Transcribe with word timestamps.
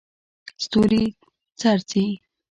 ستوري 0.63 1.03
څرڅي. 1.59 2.05